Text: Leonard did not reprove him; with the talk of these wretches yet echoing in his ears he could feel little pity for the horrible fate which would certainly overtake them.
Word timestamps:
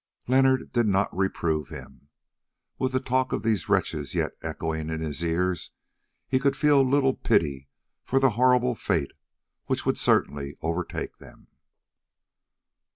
Leonard 0.27 0.71
did 0.71 0.87
not 0.87 1.15
reprove 1.15 1.69
him; 1.69 2.09
with 2.79 2.91
the 2.91 2.99
talk 2.99 3.31
of 3.31 3.43
these 3.43 3.69
wretches 3.69 4.15
yet 4.15 4.31
echoing 4.41 4.89
in 4.89 4.99
his 4.99 5.21
ears 5.21 5.69
he 6.27 6.39
could 6.39 6.55
feel 6.55 6.81
little 6.81 7.13
pity 7.13 7.69
for 8.01 8.19
the 8.19 8.31
horrible 8.31 8.73
fate 8.73 9.11
which 9.67 9.85
would 9.85 9.99
certainly 9.99 10.57
overtake 10.63 11.19
them. 11.19 11.49